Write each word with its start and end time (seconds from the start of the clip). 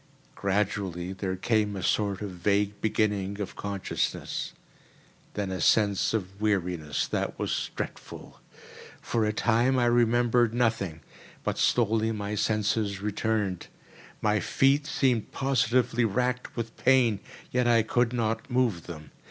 Gradually 0.33 1.13
there 1.13 1.35
came 1.35 1.75
a 1.75 1.83
sort 1.83 2.23
of 2.23 2.31
vague 2.31 2.81
beginning 2.81 3.39
of 3.39 3.55
consciousness; 3.55 4.51
then 5.35 5.51
a 5.51 5.61
sense 5.61 6.11
of 6.11 6.41
weariness 6.41 7.05
that 7.05 7.37
was 7.37 7.69
dreadful. 7.75 8.39
For 8.99 9.25
a 9.25 9.31
time 9.31 9.77
I 9.77 9.85
remembered 9.85 10.55
nothing; 10.55 11.01
but 11.43 11.59
slowly 11.59 12.11
my 12.11 12.33
senses 12.33 12.99
returned. 12.99 13.67
My 14.23 14.39
feet 14.39 14.87
seemed 14.87 15.31
positively 15.31 16.03
racked 16.03 16.55
with 16.55 16.75
pain, 16.77 17.19
yet 17.51 17.67
I 17.67 17.83
could 17.83 18.11
not 18.11 18.49
move 18.49 18.87
them. 18.87 19.11